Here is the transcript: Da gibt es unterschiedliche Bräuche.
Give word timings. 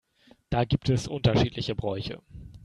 Da 0.49 0.63
gibt 0.63 0.89
es 0.89 1.07
unterschiedliche 1.07 1.75
Bräuche. 1.75 2.23